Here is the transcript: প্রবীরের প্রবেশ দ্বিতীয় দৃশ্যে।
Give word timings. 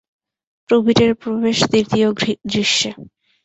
প্রবীরের 0.69 1.11
প্রবেশ 1.15 1.57
দ্বিতীয় 1.63 2.07
দৃশ্যে। 2.45 2.89